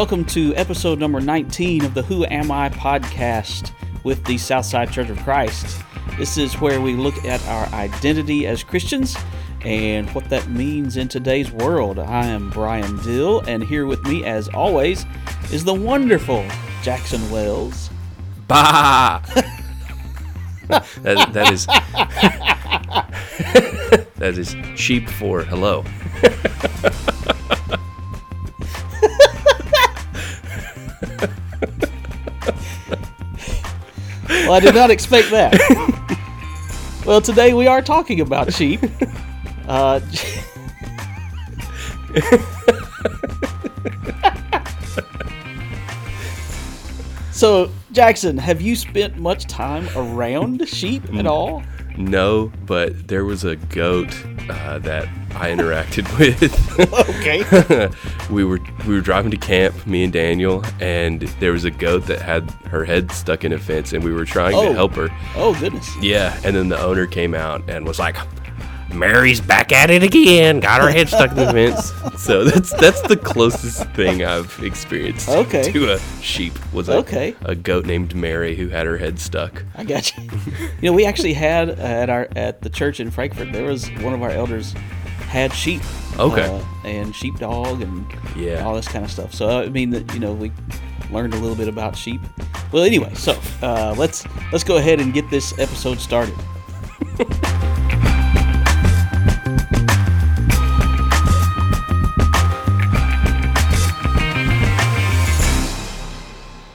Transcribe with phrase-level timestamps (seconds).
[0.00, 3.70] welcome to episode number 19 of the Who Am I podcast
[4.02, 5.82] with the Southside Church of Christ.
[6.16, 9.14] This is where we look at our identity as Christians
[9.60, 11.98] and what that means in today's world.
[11.98, 15.04] I am Brian Dill, and here with me, as always,
[15.52, 16.46] is the wonderful
[16.80, 17.90] Jackson Wells.
[18.48, 19.20] Bah!
[20.68, 21.66] that, that is
[24.16, 25.84] that is sheep for hello.
[34.44, 35.52] Well, I did not expect that.
[37.06, 38.80] well, today we are talking about sheep.
[39.68, 40.00] Uh,
[47.32, 51.62] so, Jackson, have you spent much time around sheep at all?
[52.04, 54.08] No, but there was a goat
[54.48, 55.04] uh, that
[55.36, 56.80] I interacted with.
[57.10, 57.88] Okay.
[58.34, 62.06] we were we were driving to camp, me and Daniel, and there was a goat
[62.06, 64.68] that had her head stuck in a fence, and we were trying Oh.
[64.68, 65.08] to help her.
[65.36, 65.88] Oh, goodness.
[66.02, 68.16] Yeah, and then the owner came out and was like,
[68.94, 70.60] "Mary's back at it again.
[70.60, 75.26] Got her head stuck in the fence." So that's that's the closest thing I've experienced
[75.42, 75.72] Okay.
[75.72, 77.34] to a sheep was a, Okay.
[77.46, 79.64] a goat named Mary who had her head stuck.
[79.74, 80.24] I got you.
[80.82, 83.52] You know, we actually had uh, at our at the church in Frankfurt.
[83.54, 84.74] There was one of our elders
[85.28, 85.80] had sheep.
[86.18, 86.42] Okay.
[86.44, 88.04] uh, and sheepdog and
[88.36, 88.64] Yeah.
[88.66, 89.32] all this kind of stuff.
[89.32, 90.52] So I mean, that you know, we
[91.10, 92.20] learned a little bit about sheep.
[92.70, 96.34] Well, anyway, so uh, let's let's go ahead and get this episode started.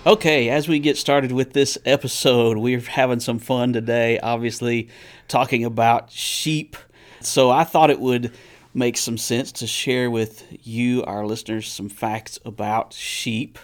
[0.08, 4.90] Okay, as we get started with this episode, we're having some fun today, obviously,
[5.28, 6.78] talking about sheep.
[7.22, 8.32] So I thought it would
[8.72, 13.58] make some sense to share with you, our listeners, some facts about sheep.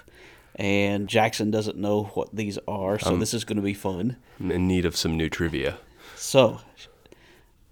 [0.56, 4.18] And Jackson doesn't know what these are, so this is going to be fun.
[4.40, 5.78] I'm in need of some new trivia.
[6.16, 6.60] So,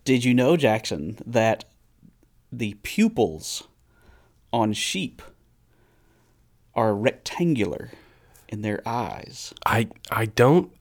[0.05, 1.65] did you know, Jackson, that
[2.51, 3.67] the pupils
[4.53, 5.23] on sheep
[6.75, 7.89] are rectangular
[8.49, 9.53] in their eyes?
[9.65, 10.71] I I don't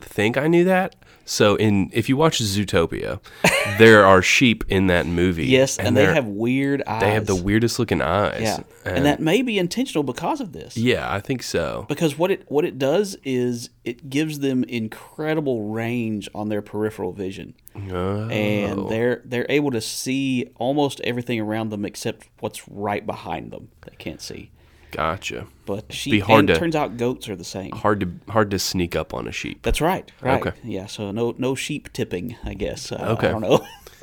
[0.00, 0.96] think I knew that.
[1.24, 3.20] So in if you watch Zootopia,
[3.78, 5.46] there are sheep in that movie.
[5.46, 7.00] Yes, and, they they're- have weird eyes.
[7.00, 8.40] they have the weirdest looking eyes.
[8.42, 10.76] yeah, and, that may be intentional because of this.
[10.76, 11.86] yeah, I think so.
[11.88, 17.12] Because what it what it does is it gives them incredible range on their peripheral
[17.12, 17.54] vision,
[17.92, 18.28] Oh.
[18.28, 23.68] and they're they're able to see almost everything around them except what's right behind them.
[23.82, 24.50] They can't see.
[24.92, 25.46] Gotcha.
[25.66, 27.72] But sheep, be hard and to- turns out goats are the same.
[27.72, 29.62] Hard to hard to sneak up on a sheep.
[29.62, 30.10] That's right.
[30.20, 30.40] Right.
[30.46, 30.56] Okay.
[30.62, 30.86] Yeah.
[30.86, 32.36] So no no sheep tipping.
[32.44, 32.92] I guess.
[32.92, 33.28] Uh, Okay.
[33.28, 33.66] I don't know.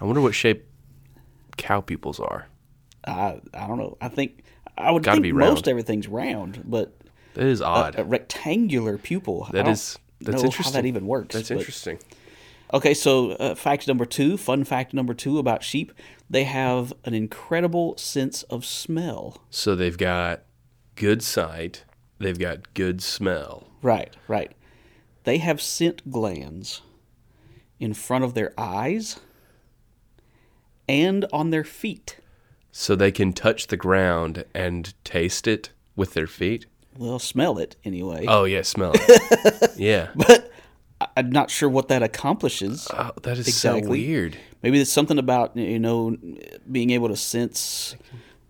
[0.00, 0.66] I wonder what shape
[1.56, 2.46] cow pupils are.
[3.06, 3.96] I I don't know.
[4.00, 4.42] I think
[4.78, 6.96] I would Gotta think be most everything's round, but
[7.34, 7.98] That is odd.
[7.98, 9.44] a rectangular pupil.
[9.48, 10.56] I that don't is that's.
[10.56, 11.34] How that even works?
[11.34, 11.98] That's but- interesting.
[12.72, 15.92] Okay, so uh, fact number two, fun fact number two about sheep:
[16.28, 19.42] they have an incredible sense of smell.
[19.50, 20.42] So they've got
[20.94, 21.84] good sight.
[22.18, 23.66] They've got good smell.
[23.82, 24.52] Right, right.
[25.24, 26.82] They have scent glands
[27.78, 29.18] in front of their eyes
[30.88, 32.18] and on their feet.
[32.72, 36.66] So they can touch the ground and taste it with their feet.
[36.96, 38.26] Well, smell it anyway.
[38.28, 39.70] Oh yeah, smell it.
[39.76, 40.08] yeah.
[40.14, 40.49] But
[41.20, 42.88] I'm not sure what that accomplishes.
[42.92, 44.06] Oh, that is so Exactly.
[44.06, 44.36] weird.
[44.62, 46.16] Maybe there's something about you know
[46.70, 47.96] being able to sense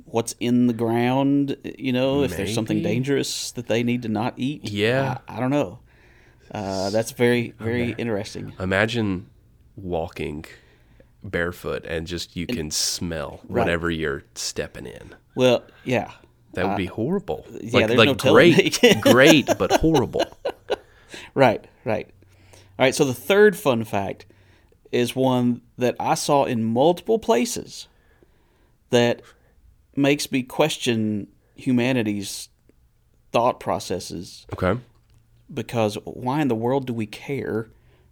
[0.06, 1.56] what's in the ground.
[1.78, 4.68] You know, if there's something dangerous that they need to not eat.
[4.70, 5.18] Yeah.
[5.28, 5.78] I, I don't know.
[6.52, 8.52] Uh, that's very very interesting.
[8.58, 9.26] Imagine
[9.76, 10.44] walking
[11.22, 13.60] barefoot and just you can smell Right.
[13.62, 15.14] whatever you're stepping in.
[15.34, 16.10] Well, yeah,
[16.54, 17.44] That would be horrible.
[17.48, 20.24] Uh, yeah, like there's like no great, great, but horrible.
[21.34, 22.08] right, right.
[22.80, 22.94] All right.
[22.94, 24.24] So the third fun fact
[24.90, 27.88] is one that I saw in multiple places
[28.88, 29.20] that
[29.94, 32.48] makes me question humanity's
[33.32, 34.80] thought processes Okay.
[35.52, 37.68] because why in the world do we care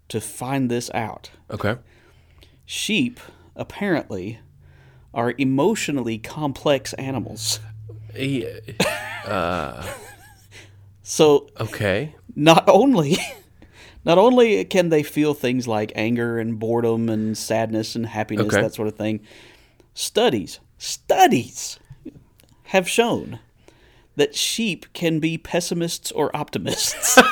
[0.09, 1.31] to find this out?
[1.51, 1.77] Okay.
[2.67, 3.19] Sheep
[3.57, 4.39] apparently
[5.15, 7.59] are emotionally complex animals.
[8.15, 8.49] Yeah,
[9.25, 9.87] uh,
[11.03, 12.15] So Okay.
[12.37, 13.17] not only
[14.05, 18.63] not only can they feel things like anger and boredom and sadness and happiness Okay.
[18.63, 19.21] that sort of thing,
[19.95, 21.79] studies studies
[22.65, 23.39] have shown
[24.17, 27.17] that sheep can be pessimists or optimists.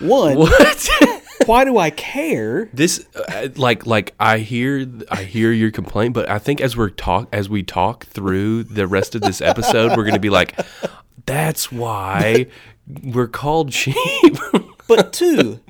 [0.00, 0.88] One What?
[1.46, 2.68] why do I care?
[2.72, 6.90] This, uh, like, like I hear, I hear your complaint, but I think as we're
[6.90, 10.58] talk, as we talk through the rest of this episode, we're gonna be like,
[11.26, 12.46] that's why
[13.02, 13.96] we're called sheep.
[14.86, 15.60] But two,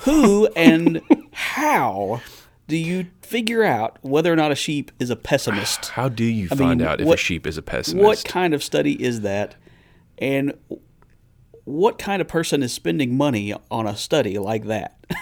[0.00, 1.00] who and
[1.32, 2.20] how
[2.66, 5.90] do you figure out whether or not a sheep is a pessimist?
[5.90, 8.04] How do you find mean, out if what- a sheep is a pessimist?
[8.04, 9.54] What kind of study is that?
[10.18, 10.54] And
[11.64, 14.96] what kind of person is spending money on a study like that?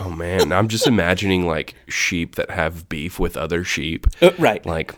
[0.00, 4.06] Oh man, I'm just imagining like sheep that have beef with other sheep.
[4.38, 4.64] right.
[4.64, 4.94] Like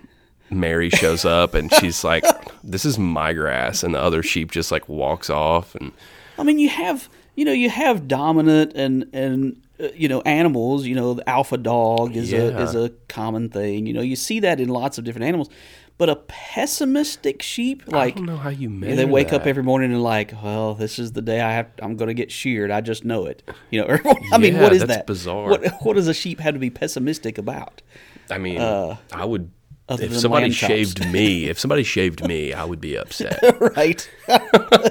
[0.50, 2.24] Mary shows up and she's like,
[2.62, 5.74] "This is my grass," and the other sheep just like walks off.
[5.74, 5.90] And
[6.38, 10.86] I mean, you have you know you have dominant and and uh, you know animals.
[10.86, 13.86] You know, the alpha dog is a is a common thing.
[13.86, 15.48] You know, you see that in lots of different animals.
[15.96, 19.62] But a pessimistic sheep, I like don't know how you measure they wake up every
[19.62, 21.68] morning and like, well, this is the day I have.
[21.80, 22.72] I'm going to get sheared.
[22.72, 23.48] I just know it.
[23.70, 24.00] You know, or,
[24.32, 25.06] I mean, Yeah, what is that's that?
[25.06, 25.50] bizarre.
[25.50, 27.80] What what does a sheep have to be pessimistic about?
[28.28, 29.52] I mean, I would.
[29.88, 33.38] uh, If somebody shaved me, if somebody shaved me, I would be upset.
[33.76, 34.10] right?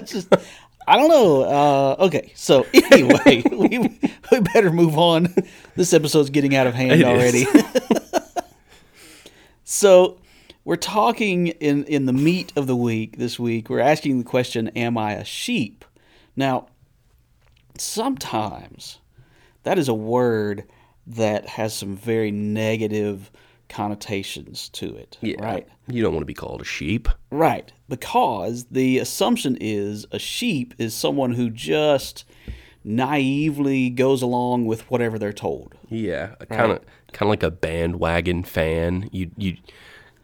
[0.06, 0.34] Just,
[0.88, 1.42] I don't know.
[1.44, 4.00] Uh, okay, so anyway, we,
[4.32, 5.34] we better move on.
[5.76, 7.46] This episode's getting out of hand It already.
[9.64, 10.18] so
[10.66, 13.70] we're talking in in the meat of the week this week.
[13.70, 15.86] We're asking the question, "Am I a sheep?"
[16.36, 16.68] Now,
[17.78, 19.00] sometimes
[19.64, 20.64] that is a word
[21.06, 23.32] that has some very negative
[23.70, 25.18] connotations to it.
[25.22, 25.68] Yeah, Right.
[25.88, 27.10] You don't want to be called a sheep.
[27.32, 32.24] Right, because the assumption is a sheep is someone who just
[32.86, 35.76] naively goes along with whatever they're told.
[35.90, 36.80] Yeah, kind of,
[37.12, 39.10] kind of like a bandwagon fan.
[39.12, 39.58] You, you,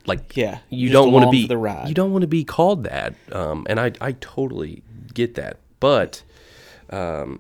[0.06, 1.88] like, Yeah, you don't want to be for the ride.
[1.88, 3.14] You don't want to be called that.
[3.32, 5.58] Um, and I, I totally get that.
[5.80, 6.24] But,
[6.90, 7.40] um,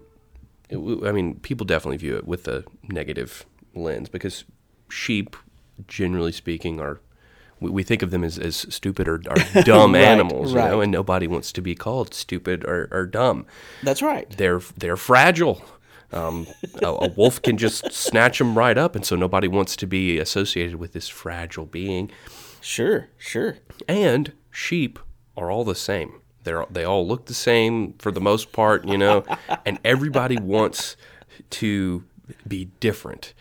[0.69, 3.45] it I mean, people definitely view it with a negative
[3.75, 4.43] lens because
[4.89, 5.35] sheep,
[5.87, 6.99] generally speaking, are.
[7.61, 10.79] We we think of them as, as stupid or, or dumb Right, animals, you know,
[10.79, 13.45] and nobody wants to be called stupid or, or dumb.
[13.83, 14.29] That's right.
[14.37, 15.61] they're they're fragile.
[16.13, 16.47] Um,
[16.81, 20.19] a, a wolf can just snatch them right up, and so nobody wants to be
[20.19, 22.09] associated with this fragile being.
[22.61, 23.57] Sure, sure.
[23.87, 24.99] And sheep
[25.37, 26.21] are all the same.
[26.43, 29.23] They're they all look the same for the most part, you know,
[29.65, 30.95] and everybody wants
[31.51, 32.03] to
[32.47, 33.33] be different.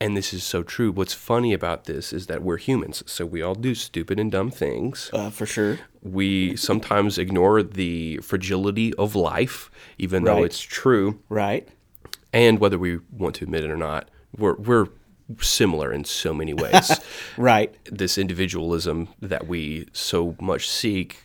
[0.00, 0.90] And this is so true.
[0.90, 4.50] What's funny about this is that we're humans, so we all do stupid and dumb
[4.50, 5.78] things Uh, for sure.
[6.02, 11.20] we sometimes ignore the fragility of life, even though it's true.
[11.28, 11.68] Right.
[12.32, 14.88] And whether we want to admit it or not, we're, we're
[15.40, 16.90] similar in so many ways.
[17.36, 17.74] Right.
[17.90, 21.24] this individualism that we so much seek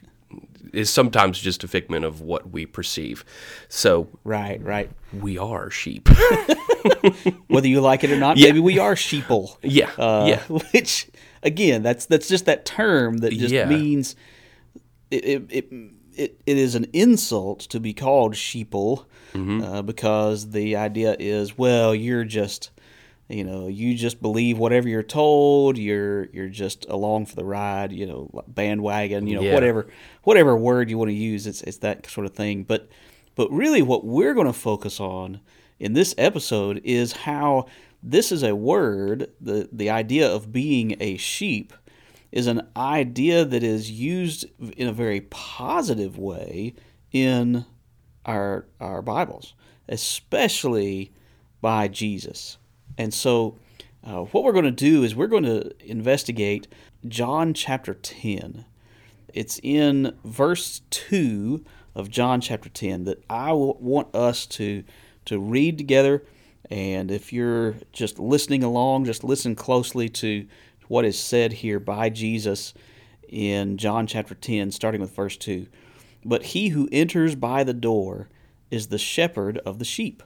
[0.74, 3.26] is sometimes just a figment of what we perceive.
[3.68, 4.62] So Right.
[4.64, 4.90] Right.
[5.14, 6.08] we are sheep.
[7.48, 8.48] Whether you like it or not, Yeah.
[8.48, 9.58] maybe we are sheeple.
[9.64, 9.90] yeah.
[9.98, 10.42] Uh, yeah.
[10.74, 11.08] Which,
[11.44, 13.66] again, that's that's just that term that just Yeah.
[13.66, 14.16] means
[15.12, 15.74] it, it, it,
[16.16, 19.62] it, it is an insult to be called sheeple Mm-hmm.
[19.64, 22.72] uh, because the idea is, well, you're just,
[23.30, 25.78] you know, you just believe whatever you're told.
[25.78, 27.92] You're you're just along for the ride.
[27.92, 29.28] You know, bandwagon.
[29.28, 29.54] You know, Yeah.
[29.54, 29.88] whatever
[30.24, 31.46] whatever word you want to use.
[31.48, 32.64] It's it's that sort of thing.
[32.64, 32.90] But
[33.36, 35.40] but really, what we're going to focus on
[35.80, 37.68] in this episode is how
[38.02, 41.74] this is a word, the, the idea of being a sheep
[42.32, 44.46] is an idea that is used
[44.78, 46.74] in a very positive way
[47.12, 47.66] in
[48.26, 49.54] our, our Bibles,
[49.88, 51.12] especially
[51.62, 52.58] by Jesus.
[53.00, 53.58] And so,
[54.04, 56.68] uh, what we're going to do is we're going to investigate
[57.08, 58.66] John chapter 10
[59.34, 61.64] it's in verse 2
[61.96, 64.84] of John chapter 10 that I want us to
[65.26, 66.24] to read together.
[66.70, 70.48] And if you're just listening along just listen closely to
[70.88, 72.74] what is said here by Jesus
[73.28, 75.68] in John chapter 10 starting with verse 2
[76.26, 78.28] but he who enters by the door
[78.70, 80.22] is the shepherd of the sheep.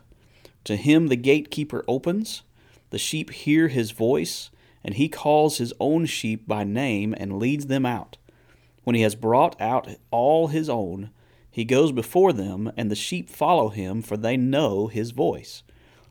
[0.66, 2.44] To him the gatekeeper opens
[2.94, 4.50] the sheep hear his voice
[4.86, 8.18] and he calls his own sheep by name and leads them out
[8.84, 11.10] when he has brought out all his own,
[11.50, 15.64] he goes before them, and the sheep follow him, for they know his voice.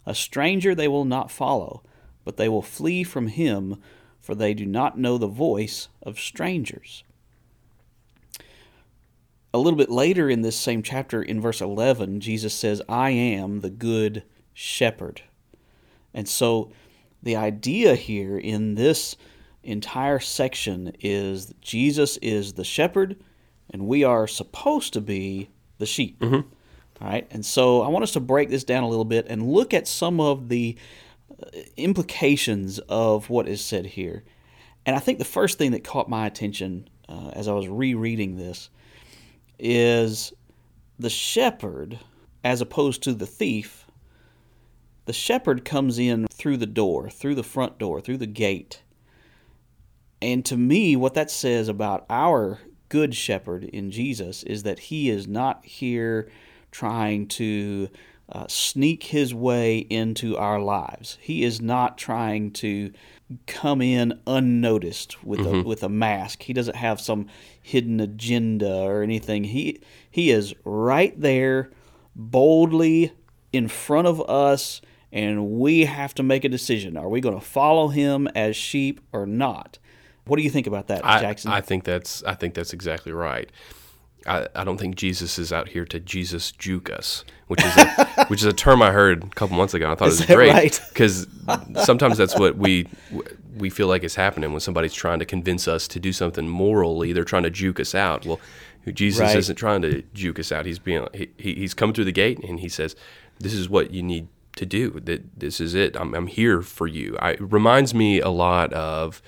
[0.06, 1.82] A stranger they will not follow,
[2.24, 3.76] but they will flee from him,
[4.20, 7.04] for they do not know the voice of strangers.
[9.54, 13.60] A little bit later in this same chapter, in verse 11, Jesus says, I am
[13.60, 14.22] the good
[14.54, 15.22] shepherd.
[16.14, 16.70] And so
[17.22, 19.16] the idea here in this
[19.62, 23.16] entire section is that Jesus is the shepherd
[23.70, 26.18] and we are supposed to be the sheep.
[27.00, 27.26] All right.
[27.30, 29.88] And so I want us to break this down a little bit and look at
[29.88, 30.76] some of the
[31.30, 34.24] uh, implications of what is said here.
[34.84, 38.36] And I think the first thing that caught my attention uh, as I was rereading
[38.36, 38.68] this
[39.58, 40.32] is
[40.98, 41.98] the shepherd,
[42.44, 43.81] as opposed to the thief.
[45.04, 48.82] The shepherd comes in through the door, through the front door, through the gate.
[50.20, 55.10] And to me, what that says about our good shepherd in Jesus is that he
[55.10, 56.30] is not here
[56.70, 57.88] trying to
[58.28, 61.18] uh, sneak his way into our lives.
[61.20, 62.92] He is not trying to
[63.46, 66.42] come in unnoticed with a with a mask.
[66.42, 67.26] He doesn't have some
[67.60, 69.44] hidden agenda or anything.
[69.44, 69.80] He
[70.10, 71.70] he is right there
[72.14, 73.12] boldly
[73.52, 74.80] in front of us
[75.12, 76.96] and we have to make a decision.
[76.96, 79.78] Are we going to follow him as sheep or not?
[80.24, 81.50] What do you think about that, I, Jackson?
[81.50, 83.50] I think that's I think that's exactly right.
[84.24, 88.24] I, I don't think Jesus is out here to Jesus juke us, which is a,
[88.28, 89.90] which is a term I heard a couple months ago.
[89.90, 90.80] I thought Is it was great right?
[90.90, 91.26] because
[91.84, 92.86] sometimes that's what we
[93.56, 97.12] we feel like is happening when somebody's trying to convince us to do something morally.
[97.12, 98.24] They're trying to juke us out.
[98.24, 98.38] Well,
[98.94, 99.36] Jesus Right.
[99.36, 100.66] isn't trying to juke us out.
[100.66, 102.94] He's being he, he- he's coming through the gate and he says,
[103.40, 104.90] "This is what you need to do.
[105.04, 105.96] That this is it.
[105.96, 109.22] I'm I'm here for you." I, it reminds me a lot of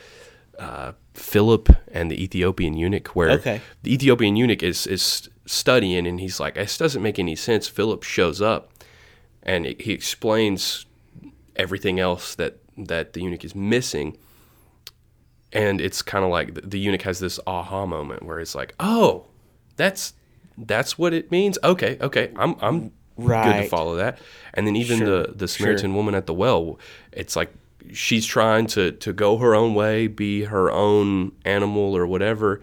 [0.58, 3.60] uh, Philip and the Ethiopian eunuch, where Okay.
[3.82, 8.02] the Ethiopian eunuch is is studying, and he's like, "This doesn't make any sense." Philip
[8.02, 8.72] shows up,
[9.42, 10.86] and he explains
[11.56, 14.16] everything else that that the eunuch is missing,
[15.52, 18.74] and it's kind of like the, the eunuch has this aha moment where it's like,
[18.80, 19.26] "Oh,
[19.76, 20.14] that's
[20.58, 24.18] that's what it means." Okay, okay, I'm I'm good to follow that.
[24.52, 26.78] And then even Sure, the the Samaritan woman at the well,
[27.12, 27.52] it's like
[27.92, 32.60] she's trying to to go her own way, be her own animal or whatever.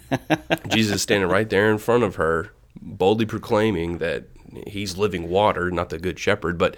[0.68, 4.24] Jesus is standing right there in front of her, boldly proclaiming that
[4.66, 6.76] he's living water, not the good shepherd, but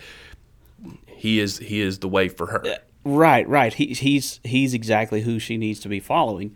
[1.07, 2.79] he is he is the way for her.
[3.05, 3.73] Right, right.
[3.73, 6.55] He, he's he's exactly who she needs to be following.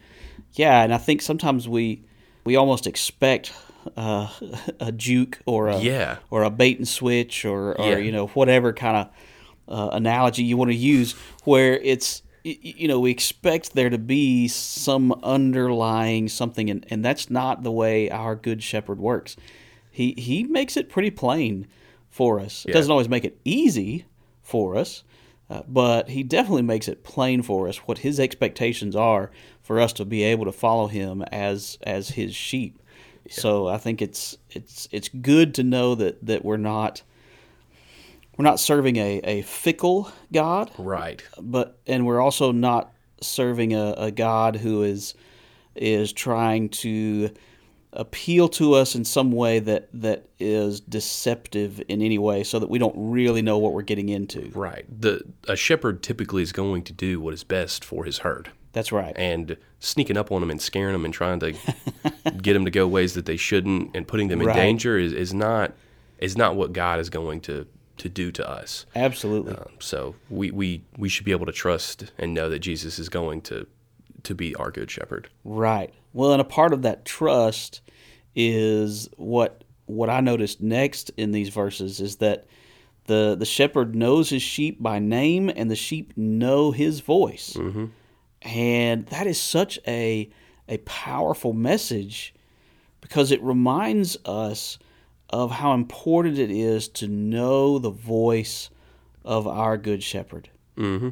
[0.54, 2.02] Yeah, and I think sometimes we
[2.44, 3.52] we almost expect
[3.96, 4.28] uh,
[4.80, 6.18] a juke or a Yeah.
[6.30, 7.98] or a bait and switch or, or Yeah.
[7.98, 9.08] you know whatever kind of
[9.68, 11.12] uh, analogy you want to use,
[11.44, 17.28] where it's you know we expect there to be some underlying something, and, and that's
[17.30, 19.36] not the way our good shepherd works.
[19.90, 21.66] He he makes it pretty plain
[22.08, 22.64] for us.
[22.64, 22.74] It Yeah.
[22.74, 24.04] doesn't always make it easy
[24.42, 25.02] for us,
[25.50, 29.30] uh, but he definitely makes it plain for us what his expectations are
[29.62, 32.78] for us to be able to follow him as as his sheep.
[33.30, 37.02] So I think it's it's it's good to know that that we're not
[38.36, 41.22] we're not serving a, a fickle God, Right.
[41.40, 45.14] but and we're also not serving a, a God who is
[45.74, 47.30] is trying to
[47.94, 52.68] appeal to us in some way that that is deceptive in any way so that
[52.68, 54.50] we don't really know what we're getting into.
[54.54, 54.84] Right.
[55.00, 58.50] The a shepherd typically is going to do what is best for his herd.
[58.72, 59.12] That's right.
[59.16, 61.52] and sneaking up on them and scaring them and trying to
[62.42, 64.56] get them to go ways that they shouldn't and putting them in Right.
[64.56, 65.72] danger is, is not
[66.18, 67.66] is not what God is going to
[67.98, 68.86] to do to us.
[68.94, 69.54] Absolutely.
[69.56, 73.08] Um, so we, we we should be able to trust and know that Jesus is
[73.08, 73.66] going to
[74.24, 75.28] to be our good shepherd.
[75.44, 75.92] Right.
[76.12, 77.80] Well, and a part of that trust
[78.34, 82.46] is what what I noticed next in these verses is that
[83.06, 87.86] the the shepherd knows his sheep by name, and the sheep know his voice, mm-hmm.
[88.42, 90.30] And that is such a
[90.68, 92.34] a powerful message
[93.00, 94.78] because it reminds us
[95.30, 98.70] of how important it is to know the voice
[99.24, 100.48] of our good shepherd.
[100.76, 101.10] Mm-hmm.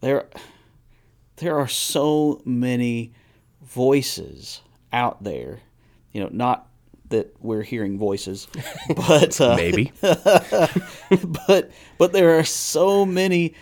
[0.00, 0.28] There,
[1.36, 3.12] there are so many
[3.62, 4.60] voices
[4.92, 5.60] out there.
[6.12, 6.68] You know, not
[7.08, 8.48] that we're hearing voices,
[8.96, 9.92] but uh, Maybe.
[10.00, 13.54] but but there are so many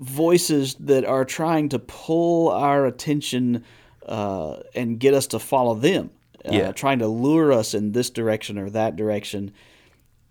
[0.00, 3.64] voices that are trying to pull our attention
[4.06, 6.10] uh, and get us to follow them.
[6.44, 6.72] Uh, Yeah.
[6.72, 9.50] trying to lure us in this direction or that direction.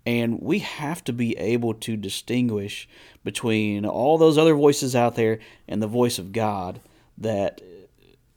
[0.06, 2.88] And we have to be able to distinguish
[3.24, 6.80] between all those other voices out there and the voice of God
[7.18, 7.60] that,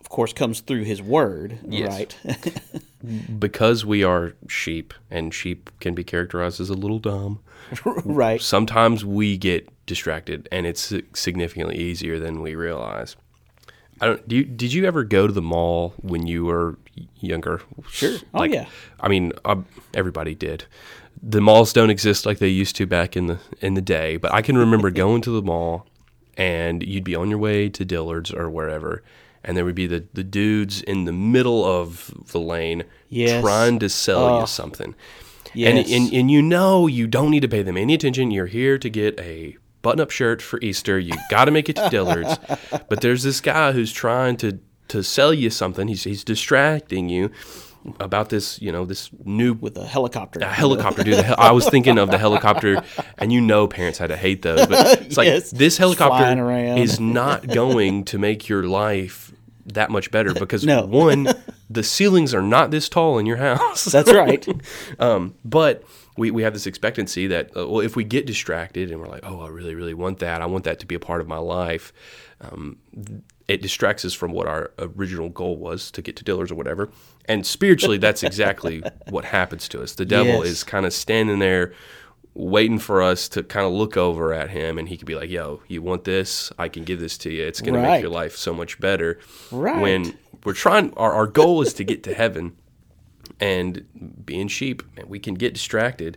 [0.08, 2.16] of course, comes through His Word, Yes.
[2.24, 2.60] right?
[3.38, 7.40] because we are sheep and sheep can be characterized as a little dumb.
[7.84, 8.40] right.
[8.40, 13.16] sometimes we get distracted and it's significantly easier than we realize.
[14.00, 16.78] I don't do you, did you ever go to the mall when you were
[17.20, 17.60] younger?
[17.90, 18.16] Sure.
[18.32, 18.64] Oh, yeah.
[19.00, 19.56] I mean, uh,
[19.92, 20.64] everybody did.
[21.22, 24.32] The malls don't exist like they used to back in the in the day, but
[24.32, 25.86] I can remember going to the mall
[26.38, 29.02] and you'd be on your way to Dillard's or wherever
[29.48, 33.42] and there would be the, the dudes in the middle of the lane Yes.
[33.42, 34.40] trying to sell Oh.
[34.42, 34.94] you something.
[35.54, 35.90] And, Yes.
[35.90, 38.30] and and you know you don't need to pay them any attention.
[38.30, 40.98] You're here to get a button-up shirt for Easter.
[40.98, 42.36] You got to make it to Dillard's.
[42.88, 45.88] but there's this guy who's trying to to sell you something.
[45.88, 47.30] He's he's distracting you
[48.00, 50.40] about this, you know, this new with a helicopter.
[50.40, 51.14] a helicopter, dude.
[51.24, 52.82] Hel- I was thinking of the helicopter,
[53.16, 54.66] and you know, parents had to hate those.
[54.66, 55.50] But it's like Yes.
[55.50, 59.32] this helicopter is not going to make your life
[59.74, 60.84] that much better because No.
[60.86, 61.28] one,
[61.70, 63.84] the ceilings are not this tall in your house.
[63.84, 64.46] That's right.
[64.98, 65.84] Um, but
[66.16, 69.20] we, we have this expectancy that uh, well, if we get distracted and we're like,
[69.24, 71.38] oh, I really really want that, I want that to be a part of my
[71.38, 71.92] life.
[72.40, 72.78] Um,
[73.46, 76.90] it distracts us from what our original goal was to get to Dillard's or whatever.
[77.24, 79.94] And spiritually, that's exactly what happens to us.
[79.94, 80.46] The devil Yes.
[80.46, 81.72] is kind of standing there
[82.34, 85.30] waiting for us to kind of look over at him and he could be like,
[85.30, 86.52] yo, you want this?
[86.58, 87.44] I can give this to you.
[87.44, 89.18] It's going to make your life so much better.
[89.50, 89.80] Right.
[89.80, 92.56] When we're trying, our, our goal is to get to heaven
[93.40, 96.16] and being sheep, man, we can get distracted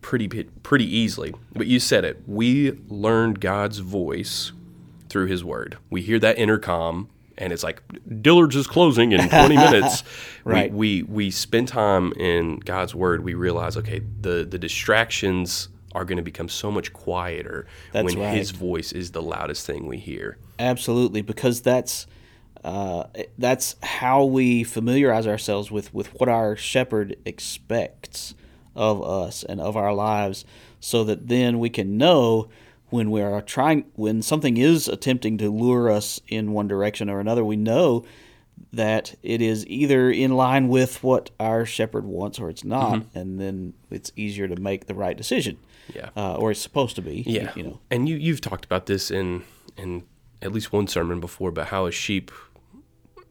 [0.00, 1.34] pretty pretty easily.
[1.52, 2.22] But you said it.
[2.26, 4.52] We learned God's voice
[5.08, 5.78] through His Word.
[5.90, 7.82] We hear that intercom, and it's like
[8.22, 10.02] Dillard's is closing in 20 minutes.
[10.44, 10.72] Right.
[10.72, 13.24] We, we we spend time in God's Word.
[13.24, 18.18] We realize, okay, the the distractions are going to become so much quieter That's when
[18.18, 18.36] right.
[18.36, 20.36] His voice is the loudest thing we hear.
[20.58, 22.06] Absolutely, because that's
[22.64, 23.04] uh,
[23.38, 28.34] that's how we familiarize ourselves with, with what our shepherd expects
[28.74, 30.44] of us and of our lives,
[30.80, 32.48] so that then we can know
[32.96, 37.20] when we are trying when something is attempting to lure us in one direction or
[37.20, 37.44] another.
[37.44, 38.04] We know
[38.72, 43.38] that it is either in line with what our shepherd wants or it's not, and
[43.38, 45.58] then it's easier to make the right decision.
[45.94, 46.08] Yeah.
[46.16, 47.22] uh, or it's supposed to be.
[47.26, 47.80] Yeah, you know.
[47.90, 49.44] and you you've talked about this in
[49.76, 50.04] in
[50.42, 52.32] at least one sermon before, but how a sheep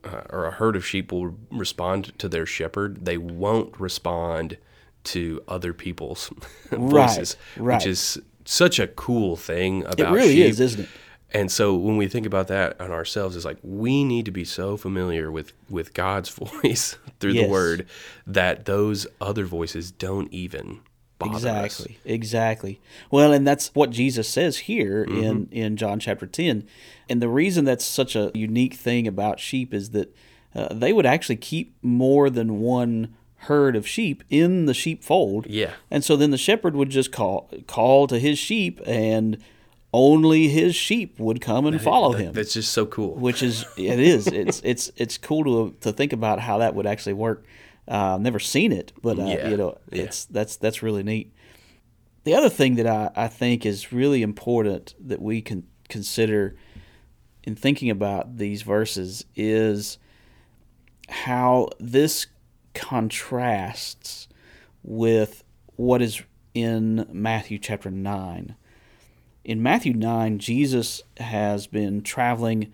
[0.03, 3.05] uh, or a herd of sheep will respond to their shepherd.
[3.05, 4.57] They won't respond
[5.05, 6.31] to other people's
[6.71, 7.75] voices, right.
[7.75, 10.07] which is such a cool thing about sheep.
[10.07, 10.45] It really sheep.
[10.45, 10.89] is, isn't it?
[11.31, 14.45] And so when we think about that on ourselves, it's like we need to be
[14.45, 16.29] so familiar with with God's
[16.63, 17.45] voice through Yes.
[17.45, 17.85] the Word
[18.25, 20.79] that those other voices don't even
[21.17, 21.79] bother us.
[21.79, 21.97] Exactly.
[22.05, 22.81] Exactly.
[23.11, 25.23] Well, and that's what Jesus says here Mm-hmm.
[25.23, 26.65] in in John chapter 10.
[27.09, 30.15] And the reason that's such a unique thing about sheep is that
[30.53, 35.45] uh, they would actually keep more than one herd of sheep in the sheepfold.
[35.47, 35.73] Yeah.
[35.91, 39.37] And so then the shepherd would just call call to his sheep and
[39.93, 42.33] only his sheep would come and follow him.
[42.33, 43.15] That's just so cool.
[43.15, 46.85] which is it is it's it's it's cool to to think about how that would
[46.87, 47.45] actually work.
[47.87, 50.03] Uh, I've never seen it, but uh, Yeah, you know, yeah.
[50.03, 51.31] it's that's that's really neat.
[52.23, 56.55] The other thing that I, I think is really important that we can consider
[57.43, 59.99] in thinking about these verses is
[61.07, 62.25] how this
[62.75, 64.27] contrasts
[64.83, 65.43] with
[65.75, 66.21] what is
[66.53, 68.55] in Matthew chapter 9
[69.45, 72.73] in Matthew 9, Jesus has been traveling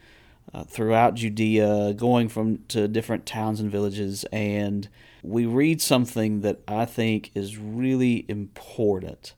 [0.53, 4.87] uh, throughout Judea, going from to different towns and villages, and
[5.21, 9.35] we read something that I think is really important.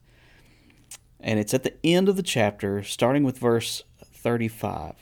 [1.18, 4.94] And it's at the end of the chapter, starting with verse 35.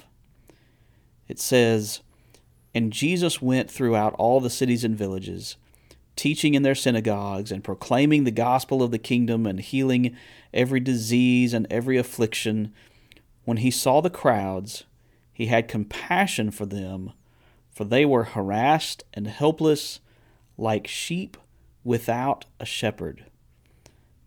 [1.28, 2.00] It says,
[2.74, 5.56] And Jesus went throughout all the cities and villages,
[6.16, 10.16] teaching in their synagogues and proclaiming the gospel of the kingdom and healing
[10.52, 12.72] every disease and every affliction.
[13.44, 14.84] When he saw the crowds,
[15.32, 17.12] he had compassion for them,
[17.70, 20.00] for they were harassed and helpless,
[20.56, 21.36] like sheep
[21.84, 23.24] without a shepherd.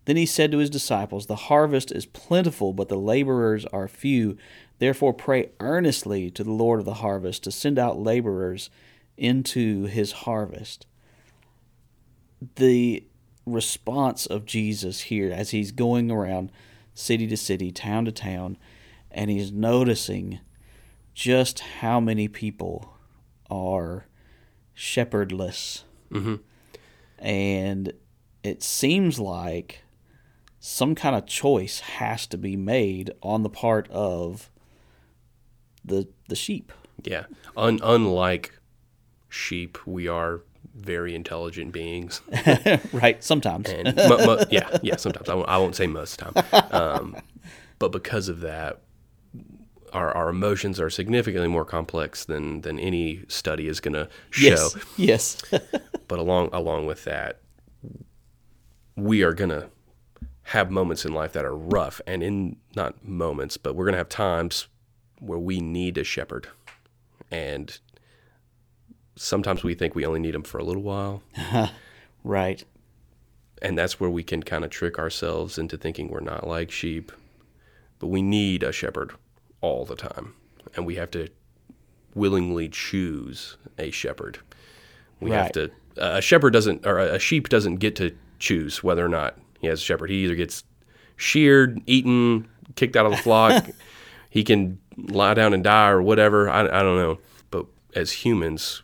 [0.06, 4.38] Then he said to his disciples, The harvest is plentiful, but the laborers are few.
[4.80, 8.70] Therefore, pray earnestly to the Lord of the harvest to send out laborers
[9.18, 10.86] into his harvest.
[12.56, 13.06] The
[13.46, 16.52] response of Jesus here as he's going around
[16.94, 18.58] city to city, town to town,
[19.12, 20.40] and he's noticing
[21.14, 22.98] just how many people
[23.50, 24.08] are
[24.74, 25.86] shepherdless.
[26.12, 26.36] Mm-hmm.
[27.20, 27.94] And
[28.44, 29.84] it seems like
[30.60, 34.52] some kind of choice has to be made on the part of
[35.86, 36.72] the the sheep.
[37.04, 37.26] Yeah.
[37.56, 38.60] Un- unlike
[39.30, 40.42] sheep, we are
[40.76, 42.22] very intelligent beings.
[42.94, 43.70] right, sometimes.
[43.70, 43.94] And
[44.50, 45.30] yeah, yeah, sometimes.
[45.30, 46.68] I won't, won't say most of the time.
[46.72, 47.16] Um,
[47.80, 48.82] but because of that,
[49.94, 54.50] our, our emotions are significantly more complex than, than any study is going to show.
[54.50, 54.76] yes.
[54.98, 55.42] Yes.
[56.08, 57.40] But along along with that,
[58.96, 59.70] we are going to
[60.44, 62.00] have moments in life that are rough.
[62.06, 64.68] And in not moments, but we're going to have times
[65.20, 66.48] where we need a shepherd.
[67.32, 67.78] And
[69.16, 71.24] sometimes we think we only need him for a little while.
[72.24, 72.64] right.
[73.62, 77.12] and that's where we can kind of trick ourselves into thinking we're not like sheep.
[78.00, 79.14] But we need a shepherd
[79.62, 80.34] all the time,
[80.76, 81.30] and we have to
[82.14, 84.40] willingly choose a shepherd.
[85.22, 85.54] We have Right.
[85.54, 85.72] to.
[85.98, 89.80] A shepherd doesn't, or a sheep doesn't get to choose whether or not he has
[89.80, 90.10] a shepherd.
[90.10, 90.66] He either gets
[91.16, 93.66] sheared, eaten, kicked out of the flock.
[94.30, 96.50] he can lie down and die or whatever.
[96.50, 97.20] I, I don't know.
[97.52, 98.82] But as humans,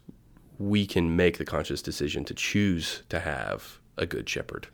[0.58, 4.68] we can make the conscious decision to choose to have a good shepherd,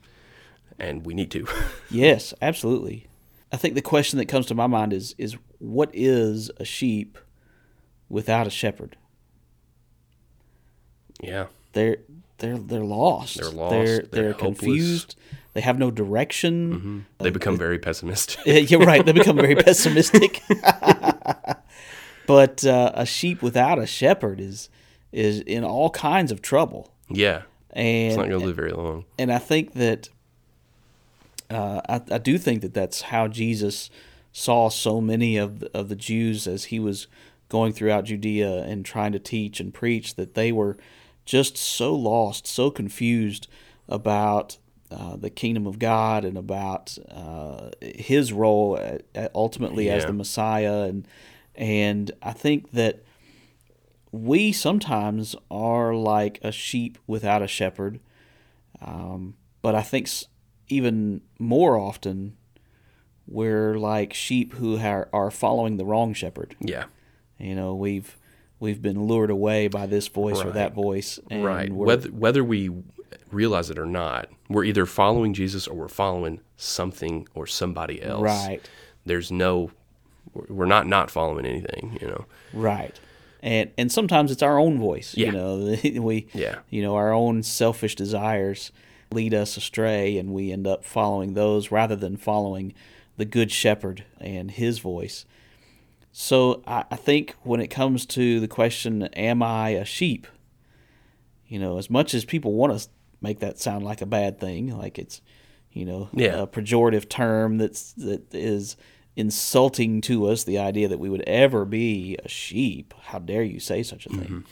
[0.80, 1.48] and we need to.
[1.90, 3.08] Yes, absolutely.
[3.52, 7.18] I think the question that comes to my mind is is what is a sheep
[8.10, 8.98] without a shepherd?
[11.22, 11.98] yeah, They're
[12.40, 13.38] they're they're lost.
[13.40, 13.72] They're lost.
[13.72, 15.16] They're They're they're, confused.
[15.54, 16.74] They have no direction.
[16.74, 17.00] Mm-hmm.
[17.24, 18.40] they become uh, very pessimistic.
[18.46, 19.04] Yeah, You're right.
[19.04, 20.44] They become very pessimistic.
[22.28, 24.70] but uh, a sheep without a shepherd is
[25.12, 26.92] is in all kinds of trouble.
[27.10, 29.06] yeah, and it's not going to live very long.
[29.18, 30.10] and I think that
[31.50, 33.90] uh, I, I do think that that's how Jesus
[34.32, 37.08] saw so many of the, of the Jews as he was
[37.50, 40.78] going throughout Judea and trying to teach and preach that they were
[41.26, 43.48] just so lost, so confused
[43.88, 44.58] about
[44.92, 50.14] uh, the kingdom of God and about uh, his role at, at ultimately as the
[50.14, 50.84] Messiah.
[50.84, 51.08] And
[51.56, 53.04] and I think that
[54.12, 58.00] we sometimes are like a sheep without a shepherd.
[58.82, 60.08] Um, but I think
[60.70, 62.38] even more often,
[63.28, 66.56] we're like sheep who are, are following the wrong shepherd.
[66.60, 66.86] Yeah,
[67.38, 68.18] You know, we've
[68.60, 71.72] we've been lured away by this voice or that voice, and right.
[71.72, 72.72] Whether whether we
[73.32, 78.22] realize it or not, we're either following Jesus or we're following something or somebody else.
[78.22, 78.62] right,
[79.06, 79.72] There's no,
[80.34, 81.98] we're not not following anything.
[82.02, 82.26] You know.
[82.54, 82.98] right,
[83.42, 85.16] and and sometimes it's our own voice.
[85.16, 85.28] Yeah.
[85.28, 86.60] You know, we Yeah.
[86.70, 88.72] you know our own selfish desires
[89.12, 92.74] lead us astray, and we end up following those rather than following
[93.16, 95.26] the good shepherd and his voice.
[96.12, 100.28] So I, I think when it comes to the question, "Am I a sheep?"
[101.48, 102.90] You know, as much as people want to
[103.28, 105.22] make that sound like a bad thing, like it's
[105.72, 106.44] you know Yeah.
[106.44, 108.78] a pejorative term that's that is
[109.16, 112.94] insulting to us, the idea that we would ever be a sheep.
[113.10, 114.44] How dare you say such a thing?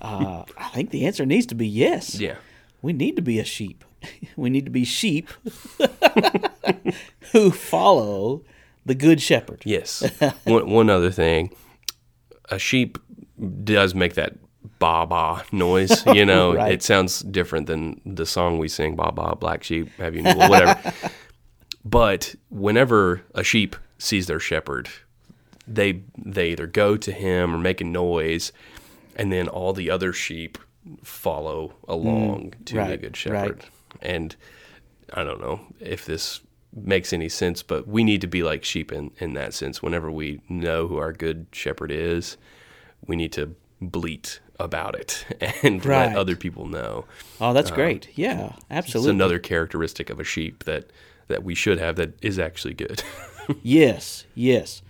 [0.00, 2.18] uh, I think the answer needs to be yes.
[2.18, 2.36] Yeah.
[2.82, 3.84] We need to be a sheep.
[4.36, 5.28] We need to be sheep
[7.32, 8.42] who follow
[8.86, 9.62] the good shepherd.
[9.66, 10.02] Yes.
[10.44, 11.54] one, one other thing,
[12.48, 12.96] a sheep
[13.64, 14.36] does make that
[14.80, 16.04] ba ba noise.
[16.18, 16.72] You know, Right.
[16.72, 20.50] it sounds different than the song we sing, ba ba, black sheep, have you well,
[20.50, 20.80] whatever.
[21.84, 24.88] but whenever a sheep sees their shepherd,
[25.68, 28.52] they they either go to him or make a noise,
[29.16, 30.58] and then all the other sheep
[31.04, 33.36] follow along to the Mm, good shepherd.
[33.60, 33.64] right.
[34.02, 34.34] And
[35.12, 36.40] I don't know if this
[36.72, 39.82] makes any sense, but we need to be like sheep in, in that sense.
[39.82, 42.36] Whenever we know who our good shepherd is,
[43.06, 45.24] we need to bleat about it
[45.62, 46.06] and Right.
[46.08, 47.04] let other people know.
[47.40, 48.08] Oh, that's great.
[48.14, 49.10] Yeah, absolutely.
[49.10, 50.90] It's another characteristic of a sheep that,
[51.28, 53.02] that we should have that is actually good.
[53.62, 54.82] yes, yes.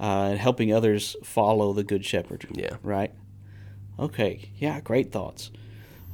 [0.00, 2.46] Uh, and helping others follow the good shepherd.
[2.52, 2.76] Yeah.
[2.82, 3.12] Right?
[3.98, 4.50] Okay.
[4.58, 5.50] Yeah, great thoughts.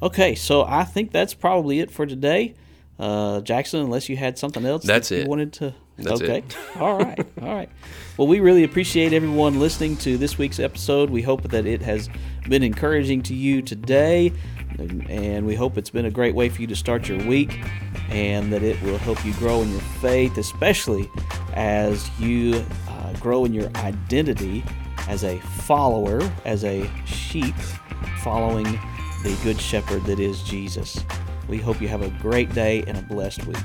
[0.03, 2.55] Okay, so I think that's probably it for today.
[2.99, 5.29] Uh, Jackson, unless you had something else That's that you it.
[5.29, 5.75] wanted to.
[5.99, 6.39] That's okay.
[6.39, 6.57] it.
[6.77, 7.19] All right.
[7.43, 7.69] All right.
[8.17, 11.11] Well, we really appreciate everyone listening to this week's episode.
[11.11, 12.09] We hope that it has
[12.49, 14.33] been encouraging to you today,
[14.79, 17.61] and we hope it's been a great way for you to start your week,
[18.11, 21.11] and that it will help you grow in your faith, especially
[21.55, 24.65] as you uh, grow in your identity
[25.09, 27.55] as a follower, as a sheep,
[28.23, 28.65] following
[29.25, 31.05] the Good Shepherd that is Jesus.
[31.49, 33.57] We hope you have a great day and a blessed week.